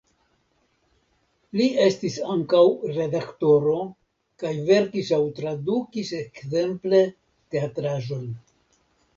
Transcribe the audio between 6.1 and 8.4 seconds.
ekzemple teatraĵojn.